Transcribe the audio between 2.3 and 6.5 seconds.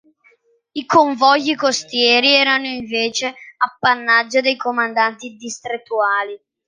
erano invece appannaggio dei comandanti distrettuali.